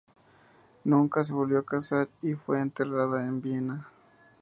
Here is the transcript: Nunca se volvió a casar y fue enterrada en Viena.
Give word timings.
Nunca 0.83 1.23
se 1.23 1.31
volvió 1.31 1.59
a 1.59 1.63
casar 1.63 2.09
y 2.23 2.33
fue 2.33 2.59
enterrada 2.59 3.23
en 3.23 3.39
Viena. 3.39 3.87